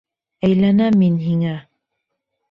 Әйләнәм 0.47 0.97
мин 1.01 1.19
һиңә! 1.25 1.51